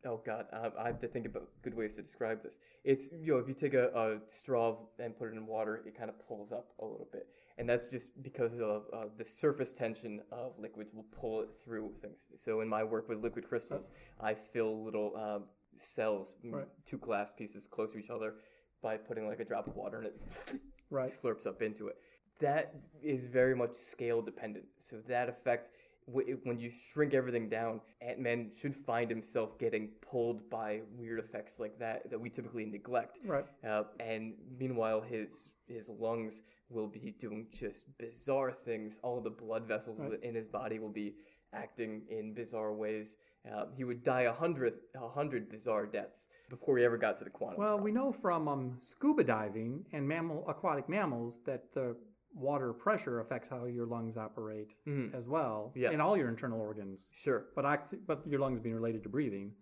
[0.09, 2.59] oh god, I, I have to think about good ways to describe this.
[2.83, 5.97] It's you know if you take a, a straw and put it in water, it
[5.97, 7.25] kind of pulls up a little bit,
[7.57, 11.93] and that's just because of uh, the surface tension of liquids will pull it through
[11.95, 12.27] things.
[12.35, 13.89] So in my work with liquid crystals,
[14.21, 18.35] I fill little um, cells, m- two glass pieces close to each other,
[18.83, 20.21] by putting like a drop of water in it
[20.89, 21.09] Right.
[21.09, 21.97] slurps up into it.
[22.39, 24.65] That is very much scale dependent.
[24.77, 25.69] So that effect,
[26.05, 31.59] when you shrink everything down, Ant Man should find himself getting pulled by weird effects
[31.59, 33.19] like that that we typically neglect.
[33.25, 33.45] Right.
[33.65, 38.99] Uh, and meanwhile, his his lungs will be doing just bizarre things.
[39.03, 41.15] All the blood vessels in his body will be
[41.53, 43.17] acting in bizarre ways.
[43.51, 47.23] Uh, he would die a hundred, a hundred bizarre deaths before he ever got to
[47.25, 47.59] the quantum.
[47.59, 51.97] Well, we know from um, scuba diving and mammal aquatic mammals that the
[52.33, 54.73] water pressure affects how your lungs operate
[55.13, 55.79] as well, Mm-hmm.
[55.83, 55.91] Yeah.
[55.91, 57.11] in all your internal organs.
[57.13, 57.47] sure.
[57.55, 59.55] But oxy- but your lungs being related to breathing,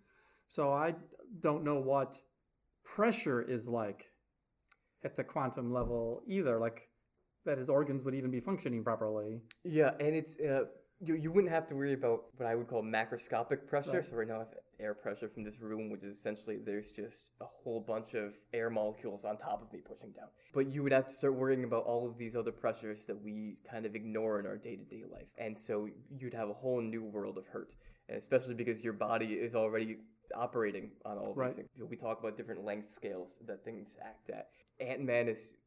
[0.46, 0.94] so I
[1.40, 2.20] don't know what
[2.84, 4.04] pressure is like
[5.04, 6.58] at the quantum level either.
[6.58, 6.88] Like
[7.44, 9.42] that his organs would even be functioning properly.
[9.64, 10.64] Yeah, and it's uh,
[11.04, 14.02] you, you wouldn't have to worry about what I would call macroscopic pressure.
[14.02, 17.32] So right now, I have air pressure from this room, which is essentially there's just
[17.40, 20.28] a whole bunch of air molecules on top of me pushing down.
[20.54, 23.58] But you would have to start worrying about all of these other pressures that we
[23.70, 25.30] kind of ignore in our day to day life.
[25.38, 27.74] And so you'd have a whole new world of hurt.
[28.08, 29.98] And especially because your body is already
[30.34, 31.48] operating on all of Right.
[31.48, 31.68] these things.
[31.88, 34.48] We talk about different length scales that things act at.
[34.80, 35.58] Ant Man is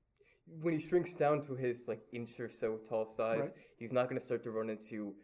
[0.62, 3.66] when he shrinks down to his like inch or so tall size, Right.
[3.78, 5.16] he's not going to start to run into.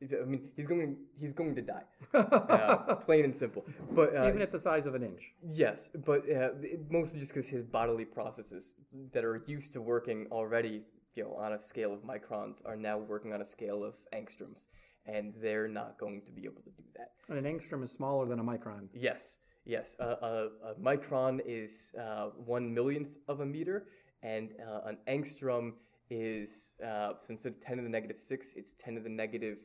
[0.00, 1.82] I mean, he's going he's going to die,
[2.14, 3.64] uh, plain and simple.
[3.92, 5.32] But uh, Even at the size of an inch.
[5.42, 6.50] yes, but uh,
[6.88, 8.80] mostly just because his bodily processes
[9.12, 10.84] that are used to working already,
[11.14, 14.68] you know, on a scale of microns, are now working on a scale of angstroms,
[15.04, 17.10] and they're not going to be able to do that.
[17.28, 18.88] And an angstrom is smaller than a micron.
[18.92, 19.98] Yes, yes.
[19.98, 23.86] A, a micron is uh, one millionth of a meter,
[24.22, 25.72] and uh, an angstrom
[26.08, 29.58] is uh, so instead of ten to the negative six, it's ten to the negative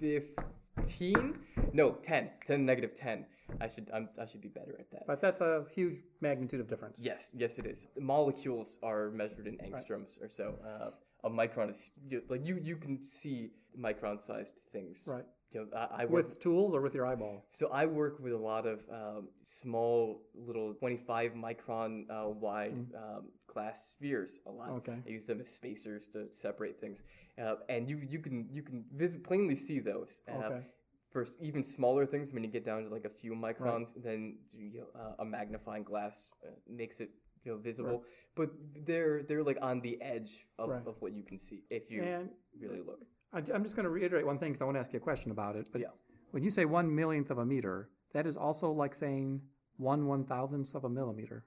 [0.00, 1.38] fifteen.
[1.72, 2.30] No, 10.
[2.46, 3.26] 10 negative ten.
[3.60, 5.06] I should I'm, I should be better at that.
[5.06, 7.00] But that's a huge magnitude of difference.
[7.02, 7.88] Yes, yes, it is.
[7.98, 10.56] Molecules are measured in angstroms or so.
[10.64, 11.92] Uh, a micron is
[12.28, 15.08] like you you can see micron-sized things.
[15.10, 15.24] Right.
[15.52, 17.44] You know, I, I work With tools or with your eyeball?
[17.50, 23.30] so I work with a lot of um, small, little 25 micron uh, wide um,
[23.46, 24.40] glass spheres.
[24.46, 24.70] A lot.
[24.70, 24.98] Okay.
[25.06, 27.04] I use them as spacers to separate things,
[27.42, 30.22] uh, and you you can you can vis- plainly see those.
[30.28, 30.62] Uh, Okay.
[31.12, 34.80] For even smaller things, when you get down to like a few microns, then you
[34.80, 37.08] know, uh, a magnifying glass uh, makes it
[37.44, 38.02] you know visible.
[38.34, 38.50] But
[38.84, 40.86] they're they're like on the edge of, Right.
[40.86, 42.30] of what you can see if you And
[42.60, 43.00] really look.
[43.32, 45.02] I, am just going to reiterate one thing because I want to ask you a
[45.02, 45.68] question about it.
[45.72, 45.88] But Yeah.
[46.30, 49.42] when you say one millionth of a meter, that is also like saying
[49.76, 51.44] one one thousandth of a millimeter.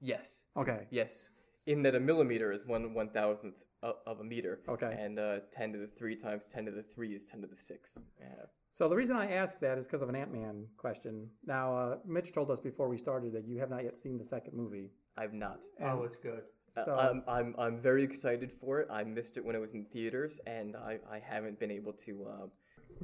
[0.00, 0.46] Yes.
[0.56, 0.86] Okay.
[0.90, 1.32] Yes.
[1.66, 4.60] In that a millimeter is one one thousandth of, of a meter.
[4.68, 4.94] Okay.
[4.98, 7.56] And uh, ten to the three times ten to the three is ten to the
[7.56, 7.98] six.
[8.20, 8.46] Yeah.
[8.72, 11.30] So the reason I ask that is because of an Ant Man question.
[11.44, 14.24] Now, uh, Mitch told us before we started that you have not yet seen the
[14.24, 14.92] second movie.
[15.16, 15.64] I've not.
[15.82, 16.42] Oh, it's good.
[16.84, 18.88] So I'm, I'm I'm very excited for it.
[18.90, 22.26] I missed it when it was in theaters, and I, I haven't been able to.
[22.26, 22.46] Uh,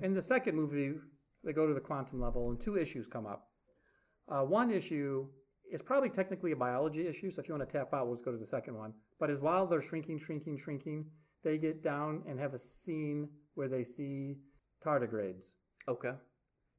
[0.03, 0.95] in the second movie,
[1.43, 3.49] they go to the quantum level, and two issues come up.
[4.29, 5.29] Uh, one issue
[5.71, 8.33] is probably technically a biology issue, so if you want to tap out, let's go
[8.33, 8.95] to the second one.
[9.19, 11.07] But as while they're shrinking, shrinking, shrinking,
[11.43, 14.37] they get down and have a scene where they see
[14.85, 15.55] tardigrades.
[15.89, 16.13] okay.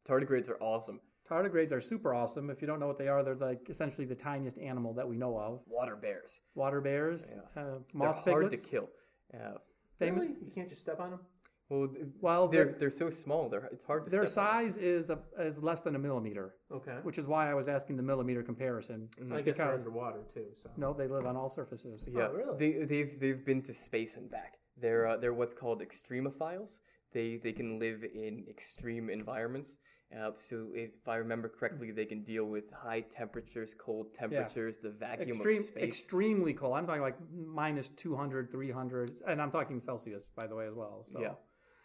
[0.08, 1.00] Tardigrades are awesome.
[1.30, 2.50] Tardigrades are super awesome.
[2.50, 5.18] If you don't know what they are, they're like essentially the tiniest animal that we
[5.18, 5.64] know of.
[5.68, 6.42] Water bears.
[6.54, 8.90] Water bears, uh, They're moss hard to kill.
[9.34, 9.54] Yeah.
[9.98, 10.28] They- Really?
[10.28, 11.20] You can't just step on them?
[11.68, 13.50] Well, Well, they're they're- they're so small.
[13.50, 14.12] They're it's hard to.
[14.12, 14.52] Their step on.
[14.66, 17.00] size is a, is less than a millimeter, Okay.
[17.02, 19.10] which is why I was asking the millimeter comparison.
[19.34, 20.50] I guess they're underwater too.
[20.56, 22.08] So No, they live on all surfaces.
[22.14, 22.56] Yeah, really?
[22.60, 24.60] they they've they've been to space and back.
[24.78, 26.82] They're uh, they're what's called extremophiles.
[27.14, 29.80] They they can live in extreme environments.
[30.14, 34.92] Uh, so if I remember correctly, they can deal with high temperatures, cold temperatures, the
[34.92, 35.84] vacuum Extreme, of space.
[35.84, 36.78] extremely cold.
[36.78, 41.02] I'm talking like minus 200, 300, and I'm talking Celsius, by the way, as well.
[41.04, 41.34] So yeah,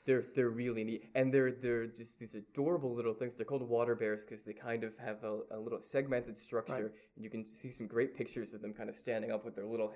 [0.06, 3.36] they're they're really neat, and they're they're just these adorable little things.
[3.36, 7.24] They're called water bears because they kind of have a, a little segmented structure, and
[7.24, 9.92] you can see some great pictures of them kind of standing up with their little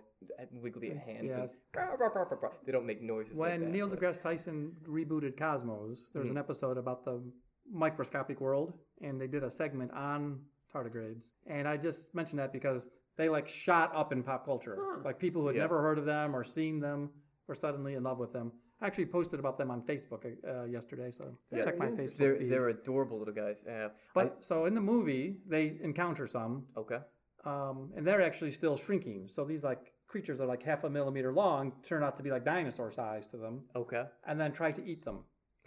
[0.53, 1.37] wiggly hands.
[1.39, 1.61] Yes.
[1.75, 2.49] And rah, rah, rah.
[2.67, 3.71] They don't make noises like when that.
[3.71, 6.39] Neil deGrasse Tyson rebooted Cosmos, there was Mm-hmm.
[6.39, 7.23] an episode about the
[7.71, 10.41] microscopic world, and they did a segment on
[10.73, 11.31] tardigrades.
[11.47, 14.77] And I just mentioned that because they like shot up in pop culture.
[15.05, 17.11] Like people who had never heard of them or seen them
[17.47, 18.53] were suddenly in love with them.
[18.81, 22.51] I actually posted about them on Facebook uh, yesterday, so check my Facebook They're feed.
[22.51, 23.65] they're adorable little guys.
[23.67, 23.89] Yeah.
[24.15, 26.99] But so in the movie, they encounter some, okay.
[27.45, 29.29] um, and they're actually still shrinking.
[29.29, 32.45] So these like creatures are like half a millimeter long turn out to be like
[32.45, 34.05] dinosaur size to them, Okay.
[34.27, 35.21] and then try to eat them.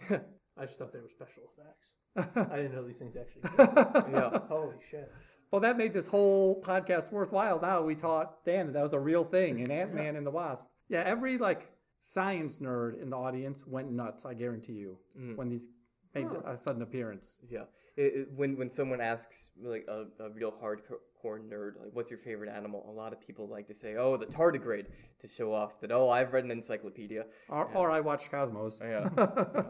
[0.58, 1.96] I just thought they were special effects.
[2.52, 3.42] I didn't know these things actually.
[3.42, 4.04] existed.
[4.12, 4.38] Yeah.
[4.48, 5.10] Holy shit!
[5.52, 7.60] Well, that made this whole podcast worthwhile.
[7.60, 10.30] Now we taught Dan that that was a real thing in Ant Man and the
[10.30, 10.66] Wasp.
[10.88, 14.26] Yeah, every like science nerd in the audience went nuts.
[14.26, 15.36] I guarantee you mm.
[15.36, 15.68] when these
[16.14, 17.40] made a sudden appearance.
[17.48, 17.64] Yeah.
[17.96, 22.18] It, it, when when someone asks like a, a real hardcore nerd like what's your
[22.18, 24.86] favorite animal, a lot of people like to say oh the tardigrade
[25.18, 27.26] to show off that oh I've read an encyclopedia.
[27.48, 28.80] Or, or I watched Cosmos.
[28.82, 29.08] Yeah.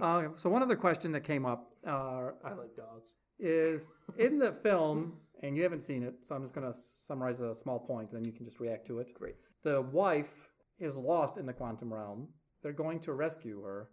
[0.00, 3.16] Uh, so one other question that came up uh, I like dogs.
[3.38, 7.40] is in the film, and you haven't seen it, so I'm just going to summarize
[7.40, 9.12] a small point, and then you can just react to it.
[9.14, 9.36] Great.
[9.62, 12.28] The wife is lost in the quantum realm.
[12.62, 13.90] They're going to rescue her,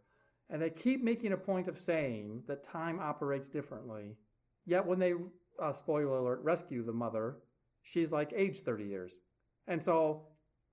[0.49, 4.17] and they keep making a point of saying that time operates differently.
[4.65, 5.13] Yet when they,
[5.59, 7.37] uh, spoiler alert, rescue the mother,
[7.83, 9.19] she's like age 30 years.
[9.67, 10.27] And so,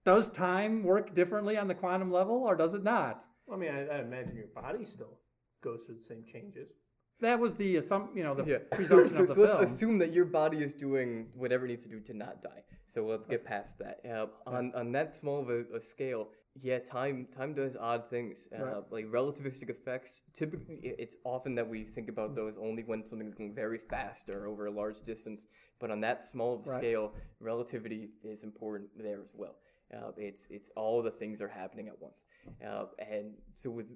[0.04, 3.24] does time work differently on the quantum level, or does it not?
[3.52, 5.19] I mean, I, I imagine your body still
[5.60, 6.74] goes through the same changes.
[7.20, 8.58] that was the assump, you know, the Yeah.
[8.72, 11.82] Presumption so, of the so let's assume that your body is doing whatever it needs
[11.84, 12.64] to do to not die.
[12.86, 13.96] So let's get past that.
[14.04, 16.22] Uh, on on that small of a, a scale,
[16.56, 18.48] yeah, time time does odd things.
[18.52, 20.10] Uh, Like relativistic effects.
[20.34, 24.46] Typically, it's often that we think about those only when something's going very fast or
[24.46, 25.46] over a large distance.
[25.78, 29.56] But on that small of a scale, relativity is important there as well.
[29.94, 32.24] Uh, it's it's all the things are happening at once,
[32.68, 33.90] uh, and so with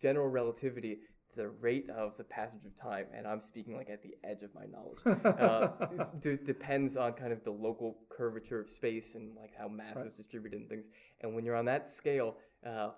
[0.00, 0.98] general relativity,
[1.36, 4.54] the rate of the passage of time, and I'm speaking like at the edge of
[4.54, 5.86] my knowledge, uh,
[6.20, 10.14] d- depends on kind of the local curvature of space and like how mass is
[10.14, 10.90] distributed and things.
[11.20, 12.36] And when you're on that scale,
[12.66, 12.90] uh,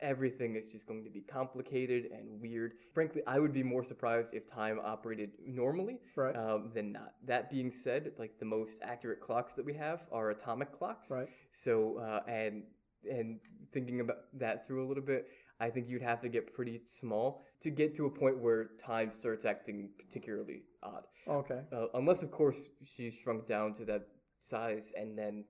[0.00, 2.72] everything is just going to be complicated and weird.
[2.92, 6.34] Frankly, I would be more surprised if time operated normally Right.
[6.36, 7.14] um, than not.
[7.24, 11.10] That being said, like the most accurate clocks that we have are atomic clocks.
[11.14, 11.28] Right.
[11.50, 12.64] So uh, and
[13.10, 13.40] and
[13.72, 15.26] thinking about that through a little bit,
[15.60, 19.10] I think you'd have to get pretty small to get to a point where time
[19.10, 21.04] starts acting particularly odd.
[21.28, 21.62] okay.
[21.72, 24.02] Uh, unless, of course, she shrunk down to that
[24.40, 25.44] size and then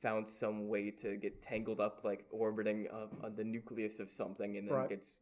[0.00, 4.56] found some way to get tangled up, like orbiting uh, on the nucleus of something,
[4.56, 4.88] and then Right.
[4.88, 5.16] gets.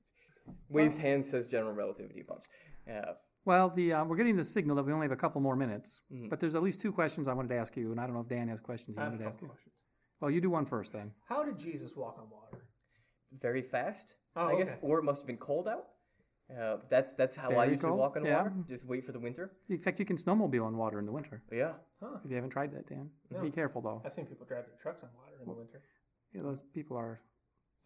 [0.68, 2.44] Waves hand says general relativity a bunch.
[2.90, 3.12] Uh,
[3.44, 6.02] Well, the uh, we're getting the signal that we only have a couple more minutes,
[6.12, 6.28] Mm-hmm.
[6.28, 8.20] but there's at least two questions I wanted to ask you, and I don't know
[8.20, 9.50] if Dan has questions he I have wanted to ask couple you.
[9.52, 9.74] questions.
[10.20, 11.12] Well, you do one first then.
[11.28, 12.59] How did Jesus walk on water?
[13.32, 15.86] Very fast, Oh, I guess, or it must have been cold out.
[16.50, 18.38] Uh, that's that's how I Very usually cold, walk on yeah.
[18.38, 18.52] water.
[18.68, 19.52] Just wait for the winter.
[19.68, 21.42] In fact, you can snowmobile on water in the winter.
[21.52, 21.74] Yeah.
[22.24, 23.10] If you haven't tried that, Dan,
[23.42, 24.02] be careful though.
[24.04, 25.80] I've seen people drive their trucks on water in the winter.
[26.32, 27.20] Yeah, those people are.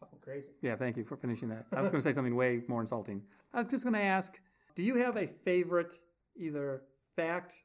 [0.00, 0.50] Fucking crazy.
[0.60, 1.66] Yeah, thank you for finishing that.
[1.72, 3.22] I was going to say something way more insulting.
[3.52, 4.40] I was just going to ask,
[4.74, 5.94] do you have a favorite
[6.36, 6.82] either
[7.14, 7.62] fact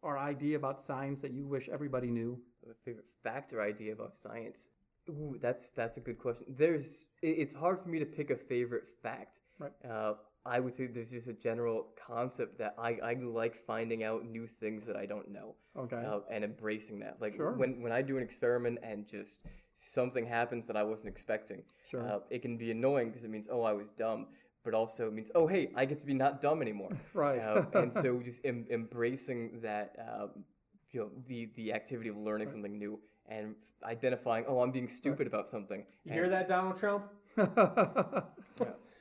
[0.00, 2.40] or idea about science that you wish everybody knew?
[2.70, 4.68] a favorite fact or idea about science?
[5.08, 6.46] Ooh, that's that's a good question.
[6.48, 9.40] There's it, it's hard for me to pick a favorite fact.
[9.58, 9.72] Right.
[9.88, 14.24] Uh, I would say there's just a general concept that I, I like finding out
[14.24, 15.54] new things that I don't know.
[15.76, 15.96] Okay.
[16.04, 17.20] Uh, and embracing that.
[17.20, 17.52] Like Sure.
[17.52, 21.62] when when I do an experiment and just something happens that I wasn't expecting.
[21.84, 22.06] Sure.
[22.06, 24.28] Uh, it can be annoying because it means oh I was dumb,
[24.64, 26.90] but also it means oh hey I get to be not dumb anymore.
[27.14, 27.40] Right.
[27.40, 30.44] Uh, and so just em- embracing that um,
[30.90, 33.00] you know the the activity of learning something new
[33.32, 35.84] and identifying oh i'm being stupid about something.
[36.04, 37.04] You hear that, Donald Trump?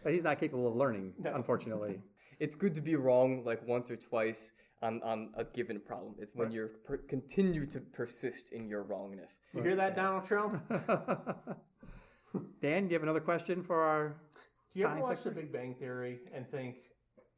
[0.03, 2.01] But he's not capable of learning, unfortunately.
[2.39, 6.15] it's good to be wrong like once or twice on, on a given problem.
[6.17, 9.41] It's when you per- continue to persist in your wrongness.
[9.53, 10.59] You hear that, Donald Trump?
[12.61, 14.21] Dan, do you have another question for our
[14.73, 16.77] Do you ever Science watch The Big Bang Theory and think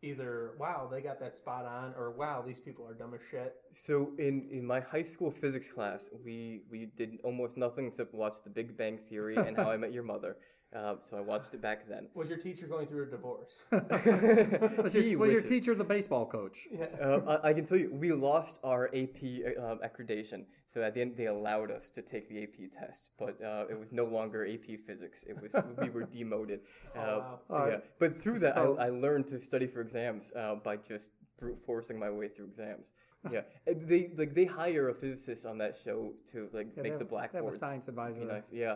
[0.03, 3.55] either, wow, they got that spot on, or wow, these people are dumb as shit?
[3.71, 8.35] so in, in my high school physics class we, we did almost nothing except watch
[8.43, 10.37] the big bang theory and how i met your mother
[10.75, 13.67] uh, so i watched it back then Was your teacher going through a divorce?
[13.71, 16.67] was your, was your teacher the baseball coach?
[17.01, 19.19] Uh, I, I can tell you, we lost our AP
[19.59, 20.45] um, accreditation.
[20.65, 23.79] So at the end, they allowed us to take the AP test, but uh, it
[23.79, 25.23] was no longer AP Physics.
[25.25, 26.61] It was we were demoted.
[26.95, 27.77] Uh, yeah.
[27.99, 31.57] But through that, So- I, I learned to study for exams uh, by just brute
[31.57, 32.93] forcing my way through exams.
[33.31, 37.05] Yeah, they like they hire a physicist on that show to like they make the
[37.05, 38.25] they have a science advisor.
[38.25, 38.51] Nice.
[38.51, 38.75] Yeah.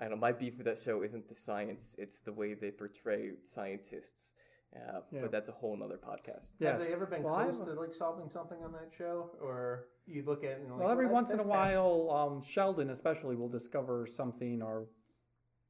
[0.00, 3.32] I know my beef with that show isn't the science; it's the way they portray
[3.42, 4.34] scientists.
[4.74, 6.52] Uh, But that's a whole nother podcast.
[6.58, 6.72] Yes.
[6.72, 9.30] Have they ever been Well, close have a- to like solving something on that show,
[9.40, 12.42] or you look at it and like, Well, every "Well, once in a while, um,
[12.42, 14.88] Sheldon especially will discover something or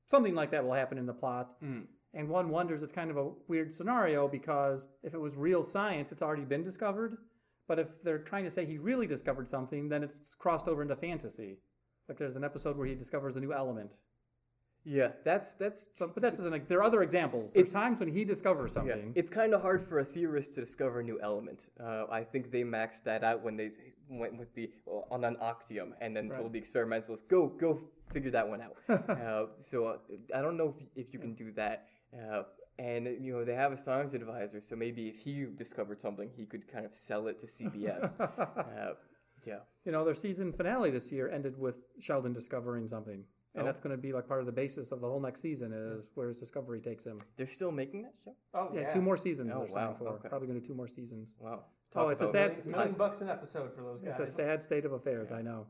[0.06, 1.54] something like that will happen in the plot.
[1.60, 6.12] And one wonders it's kind of a weird scenario because if it was real science,
[6.12, 7.16] it's already been discovered.
[7.66, 10.94] But if they're trying to say he really discovered something, then it's crossed over into
[10.96, 11.58] fantasy.
[12.08, 13.96] Like there's an episode where he discovers a new element.
[14.84, 17.54] Yeah, that's that's So, but that's just an, there are other examples.
[17.54, 19.12] There's times when he discovers Yeah, something.
[19.16, 21.70] it's kind of hard for a theorist to discover a new element.
[21.80, 23.70] Uh, I think they maxed that out when they
[24.10, 27.78] went with the well, ununoctium and then told the experimentalists go go
[28.12, 28.76] figure that one out.
[29.08, 29.96] uh, so uh,
[30.34, 31.86] I don't know if, if you can do that.
[32.14, 32.42] Uh,
[32.78, 36.44] and you know they have a science advisor, so maybe if he discovered something, he
[36.44, 38.20] could kind of sell it to CBS.
[38.20, 38.94] uh,
[39.46, 43.24] yeah, You know, their season finale this year ended with Sheldon discovering something.
[43.56, 45.72] And that's going to be like part of the basis of the whole next season
[45.72, 47.18] is where his discovery takes him.
[47.36, 48.34] they're still making that show.
[48.52, 50.08] Oh Yeah, yeah, two more seasons Oh, they're signed wow, for.
[50.08, 50.28] okay.
[50.28, 51.36] Probably going to do two more seasons.
[51.40, 51.64] Wow.
[51.96, 54.18] Oh, it's a sad, It's million a, bucks an episode for those guys.
[54.18, 55.30] it's a sad state of affairs.
[55.30, 55.66] I know.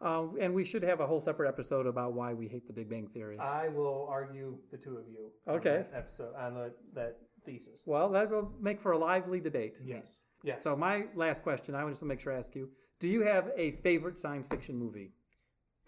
[0.00, 2.88] Um, and we should have a whole separate episode about why we hate the Big
[2.90, 3.38] Bang Theory.
[3.40, 5.32] I will argue the two of you.
[5.46, 5.84] on Okay.
[5.90, 7.82] that episode on the that thesis.
[7.86, 9.78] well, that will make for a lively debate.
[9.84, 10.22] Yes.
[10.44, 10.62] Yes.
[10.62, 12.68] So my last question, I just want to make sure I ask you:
[13.00, 15.12] Do you have a favorite science fiction movie?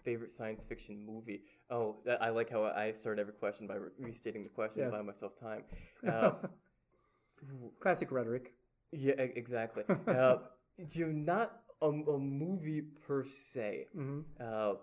[0.03, 1.43] Favorite science fiction movie?
[1.69, 4.93] Oh, that, I like how I start every question by restating the question Yes.
[4.93, 5.63] to buy myself time.
[6.07, 6.31] Uh,
[7.79, 8.53] Classic rhetoric.
[8.91, 9.83] Yeah, exactly.
[10.07, 10.37] uh,
[10.91, 13.85] you're not a, a movie per se,
[14.39, 14.73] uh,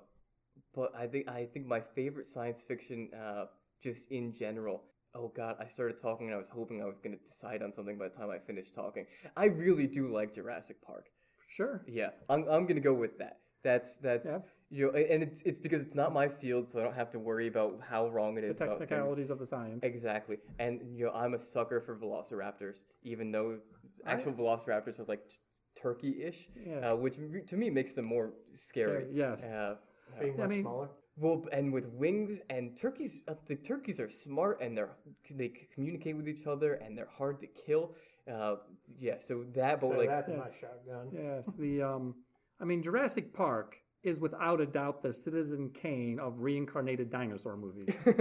[0.75, 3.47] but I think I think my favorite science fiction, uh,
[3.83, 4.85] just in general.
[5.15, 7.73] Oh God, I started talking and I was hoping I was going to decide on
[7.73, 9.07] something by the time I finished talking.
[9.37, 11.07] I really do like Jurassic Park.
[11.49, 11.83] Sure.
[11.87, 13.39] Yeah, I'm, I'm gonna go with that.
[13.63, 16.95] That's that's you know, and it's it's because it's not my field, so I don't
[16.97, 18.89] have to worry about how wrong it is about things.
[18.89, 19.85] Technicalities of the science.
[19.85, 23.59] Exactly, and you know, I'm a sucker for velociraptors, even though
[24.05, 25.37] actual velociraptors are like t-
[25.81, 26.85] turkey-ish, Yes.
[26.85, 29.03] uh, which re- to me makes them more scary.
[29.03, 29.53] Scary, yes.
[29.53, 29.77] Uh,
[30.21, 30.91] Being much mean- smaller.
[31.17, 34.97] well, and with wings and turkeys, uh, the turkeys are smart and they're
[35.31, 37.95] they communicate with each other and they're hard to kill.
[38.31, 38.57] Uh,
[38.99, 41.11] yeah, so that, but So like, that's my shotgun.
[41.13, 42.15] Yes, the um,
[42.61, 43.77] I mean Jurassic Park
[44.07, 48.07] is without a doubt the Citizen Kane of reincarnated dinosaur movies.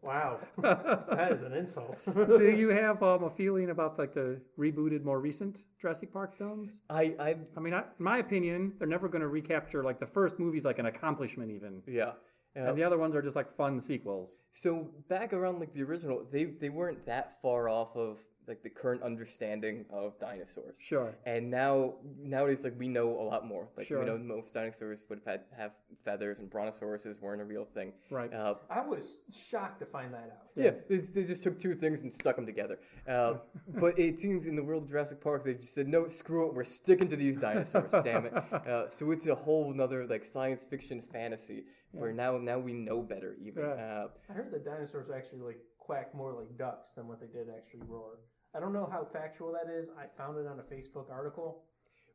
[0.00, 2.00] Wow, that is an insult.
[2.14, 6.80] Do you have um, a feeling about like the rebooted, more recent Jurassic Park films?
[6.88, 10.06] I, I, I mean, I, in my opinion, they're never going to recapture like the
[10.06, 12.12] first movie's like an accomplishment even, yeah.
[12.56, 14.40] Uh, and the other ones are just like fun sequels.
[14.50, 18.18] So back around like the original, they they weren't that far off of
[18.48, 20.80] like the current understanding of dinosaurs.
[20.82, 21.14] Sure.
[21.26, 23.68] And now nowadays, like we know a lot more.
[23.76, 24.00] Like Sure.
[24.00, 25.72] we know most dinosaurs would have had have
[26.04, 27.92] feathers, and brontosauruses weren't a real thing.
[28.10, 28.32] Right.
[28.32, 30.48] Uh, I was shocked to find that out.
[30.56, 32.78] yeah, they, they just took two things and stuck them together.
[33.06, 33.34] Uh,
[33.80, 36.54] but it seems in the world of Jurassic Park, they just said, no, screw it,
[36.54, 38.34] we're sticking to these dinosaurs, damn it.
[38.34, 43.02] Uh, so it's a whole nother like science fiction fantasy where now now we know
[43.02, 43.62] better even.
[43.62, 43.78] Right.
[43.78, 47.48] Uh, I heard that dinosaurs actually like quack more like ducks than what they did
[47.56, 48.18] actually roar.
[48.54, 49.90] I don't know how factual that is.
[49.98, 51.62] I found it on a Facebook article.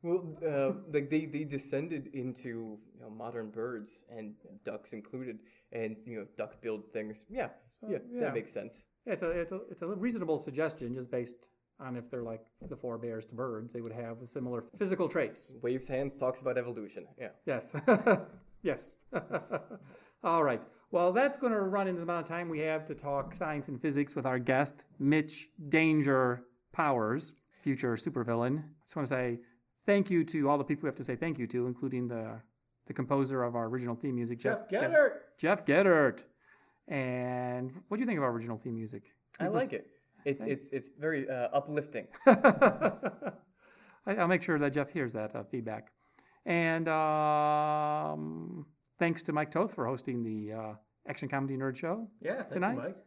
[0.02, 5.40] Well, uh, like they, they descended into you know, modern birds and ducks included,
[5.72, 7.26] and you know duck-billed things.
[7.30, 7.50] Yeah,
[7.88, 8.22] yeah, yeah.
[8.22, 8.88] that makes sense.
[9.06, 12.42] Yeah, it's a it's a it's a reasonable suggestion just based on if they're like
[12.70, 15.54] the forebears to birds, they would have similar physical traits.
[15.62, 17.08] Waves hands talks about evolution.
[17.18, 17.30] Yeah.
[17.46, 17.76] Yes.
[18.64, 18.98] yes.
[20.24, 20.66] All right.
[20.92, 23.68] Well, that's going to run into the amount of time we have to talk science
[23.68, 28.64] and physics with our guest, Mitch Danger Powers, future supervillain.
[28.84, 29.40] Just want to say
[29.86, 32.42] thank you to all the people we have to say thank you to, including the
[32.86, 35.10] the composer of our original theme music, Jeff Jeff Gettert.
[35.40, 36.26] Jeff Gettert.
[36.88, 39.14] And what do you think of our original theme music?
[39.40, 39.88] I like it.
[40.26, 42.08] It's it's it's very uh, uplifting.
[42.26, 45.92] I, I'll make sure that Jeff hears that uh, feedback.
[46.46, 48.66] And um,
[49.00, 50.74] thanks to Mike Toth for hosting the uh,
[51.08, 52.10] Action Comedy Nerd Show.
[52.22, 52.74] Yeah, thank Tonight?
[52.74, 52.98] you, Mike.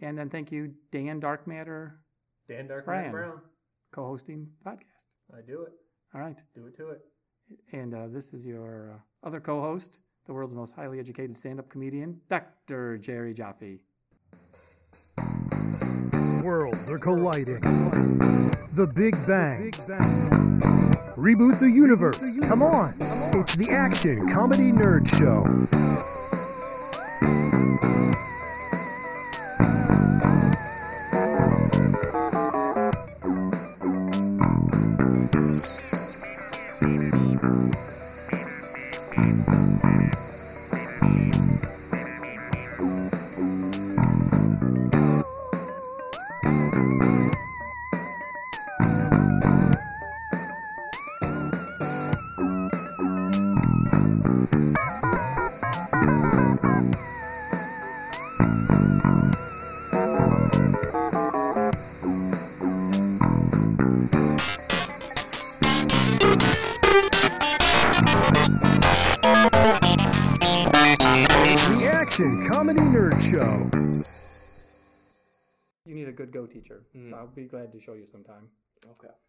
[0.00, 2.00] And then thank you, Dan Dark Matter,
[2.48, 3.40] Dan Dark Matter Brown.
[3.92, 5.06] co hosting podcast.
[5.32, 5.72] I do it.
[6.14, 6.42] All right.
[6.54, 7.00] Do it to it.
[7.72, 11.58] And uh, this is your uh, other co host, the world's most highly educated stand
[11.60, 12.98] up comedian, Dr.
[12.98, 13.80] Jerry Jaffe.
[16.44, 17.60] Worlds are colliding.
[18.74, 20.93] The Big Bang.
[21.16, 22.38] Reboot the universe.
[22.48, 22.90] Come on.
[23.38, 25.46] It's the Action Comedy Nerd Show.
[77.24, 78.50] I'll be glad to show you sometime.